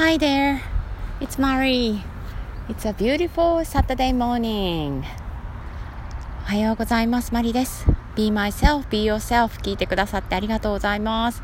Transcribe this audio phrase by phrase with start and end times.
[0.00, 0.60] Hi there,
[1.20, 2.04] it's Marie.
[2.68, 5.02] It's a beautiful Saturday morning.
[6.42, 7.34] おはようございます。
[7.34, 7.84] マリです。
[8.14, 11.42] Be myself, be yourself 聞いてくださってありがとうございます。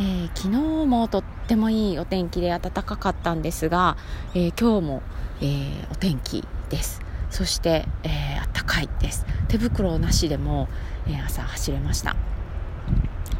[0.00, 3.96] えー、昨日もとってもいいお天気で暖かかったんですが、
[4.34, 5.02] えー、今日も、
[5.40, 7.00] えー、お天気です。
[7.30, 9.24] そして、えー、暖かいです。
[9.46, 10.66] 手袋なしでも、
[11.06, 12.16] え朝走れました。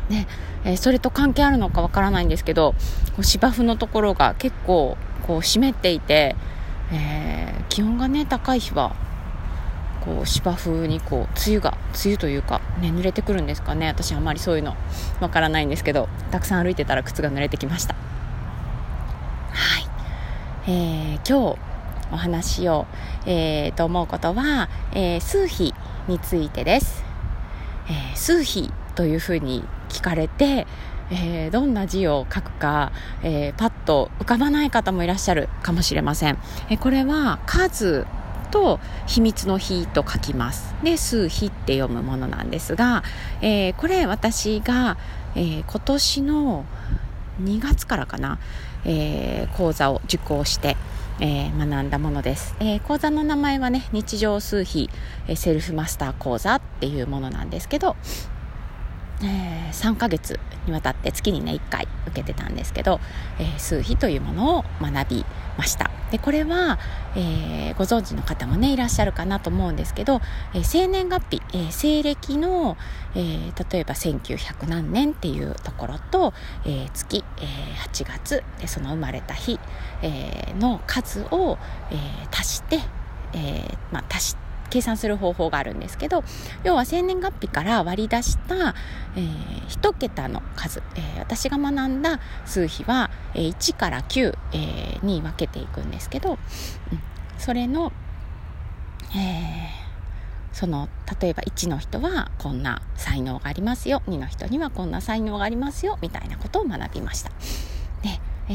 [0.08, 0.26] ね
[0.64, 2.74] えー、それと関係あるのかわからないんですけど
[3.22, 4.96] 芝生のところが結構
[5.26, 6.36] こう湿っていて、
[6.92, 8.94] えー、気温がね高い日は
[10.04, 13.88] こう芝生にこう梅雨が梅雨というか、ね、濡れてくるんですかね。
[13.88, 14.76] 私あまりそういうの
[15.20, 17.94] わからないんですけどたくさん歩いてたら靴が濡れてきました。
[17.94, 21.58] はい、えー、今日
[22.12, 22.86] お話しよ
[23.26, 25.74] う、えー、と思うことは、えー、数比
[26.06, 27.02] についてです、
[27.88, 30.66] えー、数比というふうに聞かれて、
[31.10, 36.38] えー、どんな字を書くか、えー、パッと浮かばない方もいらっしゃるかもしれません。
[36.68, 38.06] えー、これは数
[38.50, 40.74] と秘密の日と書きます。
[40.82, 43.04] で、数日って読むものなんですが、
[43.40, 44.96] えこれ私が、
[45.34, 46.64] え今年の
[47.42, 48.38] 2月からかな、
[48.84, 50.76] え講座を受講して、
[51.20, 54.90] えー、学んだものです、えー、講座の名前はね日常数比、
[55.28, 57.96] えセルフマスター講座っていうものなんですけど、
[59.24, 63.00] えー、3ヶ月にわたって月にね1回受けてたんですけど、
[63.38, 65.90] えー、数比というものを学びました。
[66.10, 66.78] でこれは、
[67.16, 70.20] えー、ご存知の方もねいらっしゃるかなと思うんですけど、
[70.54, 72.76] え、生年月日、え、西暦の、
[73.16, 76.34] え、例えば1900何年っていうところと、
[76.66, 77.42] え、月、え、
[77.90, 79.58] 8月でその生まれた日、
[80.02, 81.58] え、の数を、
[81.90, 81.96] え、
[82.30, 82.80] 足して、
[83.32, 84.43] えまあ、足して
[84.74, 86.24] 計算する方法があるんですけど
[86.64, 88.74] 要は生年月日から割り出した、
[89.14, 96.38] えー、1桁の数、えー、私が学んだ数比は、えー、1から9、えー、に分けていくんですけど、うん、
[97.38, 97.92] それの、
[99.16, 99.70] え
[100.52, 100.88] その
[101.20, 107.30] 例えば1の人はこんな才能がありますよ2の人にはこんな才能がありますよみたいなことを学びました。
[108.02, 108.52] でえ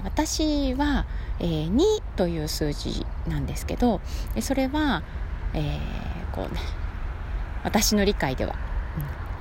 [0.00, 1.04] ー、私は、
[1.40, 1.82] えー、2
[2.16, 4.00] という数字なんですけど
[4.40, 5.02] それは、
[5.54, 6.60] えー、こうね
[7.64, 8.56] 私の理解では、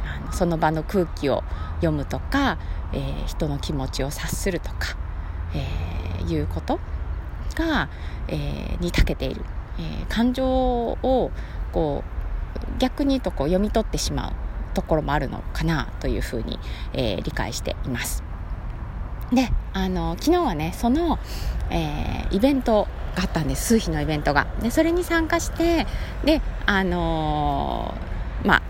[0.03, 1.43] うん、あのその場の空気を
[1.75, 2.57] 読むとか、
[2.93, 4.97] えー、人の気持ちを察するとか、
[5.53, 6.79] えー、いうこと
[7.55, 7.89] が、
[8.27, 9.43] えー、に長けている、
[9.79, 11.31] えー、感情を
[11.71, 14.33] こう逆に言うとこう読み取ってしまう
[14.73, 16.59] ところもあるのかなというふうに、
[16.93, 18.23] えー、理解しています。
[19.31, 21.17] であの昨日はねその、
[21.69, 25.85] えー、イベントがあったんです数日のイベントがでそれに参加して
[26.23, 28.61] であのー、まあ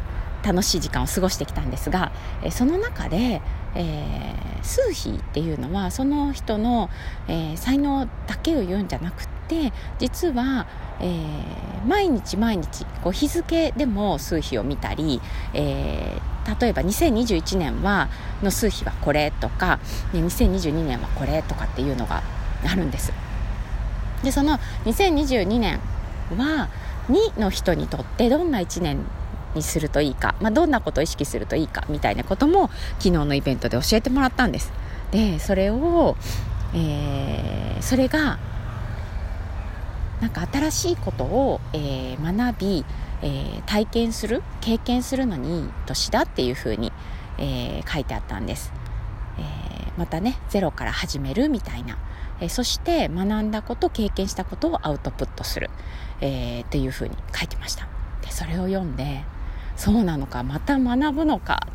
[0.44, 2.12] 楽しい時間を過ごしてきたんですが、
[2.44, 3.42] えその中で、
[3.76, 6.90] えー、数比っていうのはその人の、
[7.28, 10.66] えー、才能だけを言うんじゃなくて実は、
[11.00, 15.22] えー、毎日毎日こう日付でも数比を見たり、
[15.54, 16.20] え、
[16.60, 18.10] 例えば2021年は
[18.42, 19.80] の数比はこれとか、
[20.14, 22.24] ね、2022年はこれとかっていうのが
[22.66, 23.14] あるんです。
[24.24, 25.80] でその2022年
[26.38, 26.70] は
[27.10, 29.06] 2の人にとってどんな1年
[29.56, 34.72] にするといいか、まあ、どんなことを意識するといいかみたいなことも昨日のイベントで教えてもらったんです。
[35.12, 36.16] でそれを、
[36.74, 38.40] えー、それが
[40.22, 42.86] なんか新しいことを、えー、学び、
[43.24, 46.94] えー、体験する経験するのにいい年だっていうふうに、
[47.38, 48.72] え書いてあったんです、
[49.40, 51.98] えまたねゼロから始めるみたいな
[52.42, 55.70] えそして学んだこと経験したことをアウトプットする、
[56.20, 57.88] えー、っていうふうに書いてました。
[58.22, 59.24] でそれを読んで
[59.78, 61.68] そうなのかまた学ぶのか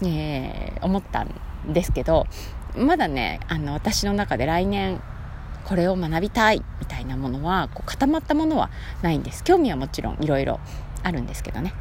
[0.00, 1.32] と、えー、思ったん
[1.68, 2.26] ですけど
[2.76, 5.00] まだねあの私の中で来年
[5.64, 8.70] これを学びたいみたいなものはこう固まったものは
[9.02, 9.44] ないんです。
[9.44, 10.58] 興味はもちろんいろいろ
[11.02, 11.74] あるんですけどね。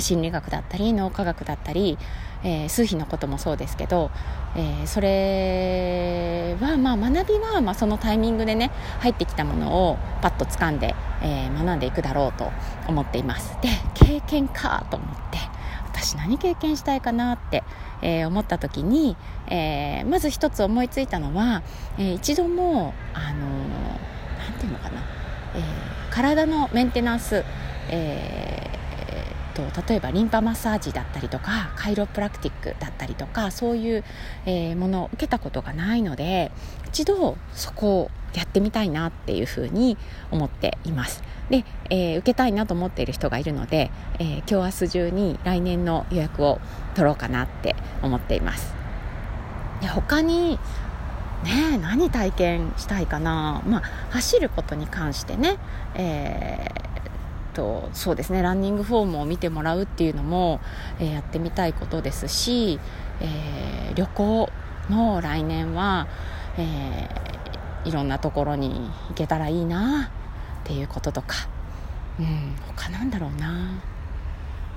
[0.00, 1.98] 心理学だったり脳科学だったり、
[2.42, 4.10] えー、数比のこともそうですけど、
[4.56, 8.70] えー、それはまあ学びはまあそのタイミングでね
[9.00, 12.50] 入ってきたものをパッと掴んで、えー、学んでいくだろうと
[12.88, 13.56] 思っています。
[13.60, 15.38] で経験かと思って
[15.92, 17.62] 私何経験したいかなって、
[18.00, 19.16] えー、思った時に、
[19.48, 21.62] えー、まず一つ思いついたのは、
[21.98, 23.46] えー、一度もあの
[24.38, 25.02] なんていうのかな、
[25.54, 25.62] えー、
[26.10, 27.44] 体のメンテナンス、
[27.90, 28.69] えー
[29.70, 34.04] と例えばリンパマッサージだったりとかカイロプラクティックだったりとかそういう、
[34.46, 36.50] えー、ものを受けたことがないので
[36.88, 39.96] 一度そこをやってみたいなっていうふうに
[40.30, 41.22] 思っています。
[41.50, 43.90] で、えー、受けたいなと思っている人がいるので、
[44.20, 46.60] えー、今日明日中に来年の予約を
[46.94, 48.72] 取ろうかなって思っています。
[49.80, 50.58] で他に
[51.42, 55.56] ね何体験したいかな、まあ、走ることに関してね、
[55.94, 56.68] え、
[57.60, 60.60] とそうですねランニングフォームを見てもらうっていうのも、
[60.98, 62.80] えー、やってみたいことですし、
[63.20, 64.48] えー、旅行
[64.88, 66.08] も来年は、
[66.58, 67.08] え
[67.84, 70.10] いろんなところに行けたらいいな
[70.62, 71.48] っていうこととか、
[72.18, 73.82] うん、他なんだろうな。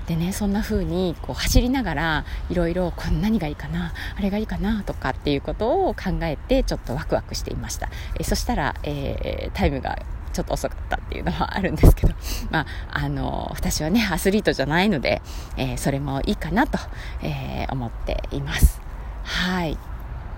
[0.06, 2.92] でねそんな風にこう走りながらいろいろ
[3.22, 7.88] 何がいいかなあれがいいかなとかっていうことを考えてちょっとワクワクしていました、
[8.20, 9.98] えそしたら、えー、タイムが
[10.34, 12.14] ちょっと遅かったっていうのはあるんですけど、
[12.50, 15.22] まあ、あの私はねアスリートじゃないので、
[15.56, 16.78] えー、それもいいかなと、
[17.22, 18.82] えー、思っています。
[19.22, 19.78] はい、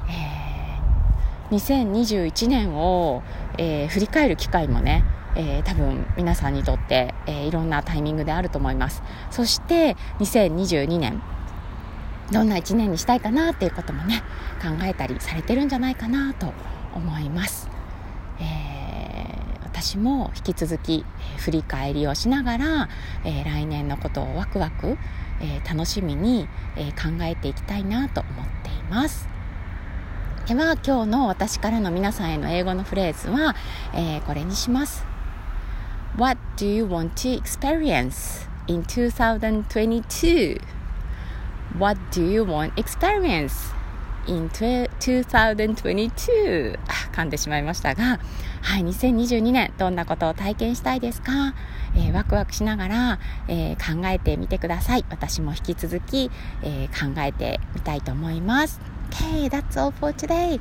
[0.08, 3.22] えー、2021年を、
[3.58, 5.04] えー、振り返る機会もね
[5.38, 9.02] えー、多分皆さんにとって、えー、いろんなタイミングであると思います。
[9.31, 11.20] そして2022年
[12.32, 14.22] どんな1年にしたいかなっていうこともね
[14.60, 16.52] 考えたりされてるんじゃないかなと
[16.94, 17.69] 思います、
[19.87, 21.05] 私も引き続き、
[21.37, 22.88] え振り返りをしながら、
[23.25, 24.99] え来年のことをワクワク、
[25.41, 29.29] え楽しみに、え考えていきたいなと思っています。
[30.49, 33.55] では今日の私からの皆さんへの英語のフレーズは、
[33.94, 35.06] えこれにします。
[36.19, 40.61] What do you want to experience in 2022?
[41.79, 43.75] What do you want experience?
[44.26, 46.78] In 2022?
[47.12, 48.20] 噛んでしまいましたが、
[48.62, 51.55] はい、2022年どんなことを体験したいですか、
[51.96, 53.19] えー、ワクワクしながら、
[53.49, 55.05] えー、考えてみてください。
[55.08, 56.31] 私も引き続き、
[56.62, 58.81] えー、考えてみたいと思います。
[59.11, 60.61] Okay, that's all for today.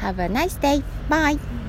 [0.00, 0.82] Have a nice day.
[1.08, 1.64] Bye.